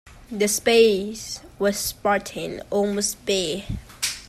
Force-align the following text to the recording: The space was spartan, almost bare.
The 0.31 0.47
space 0.47 1.41
was 1.59 1.77
spartan, 1.77 2.63
almost 2.71 3.23
bare. 3.27 3.65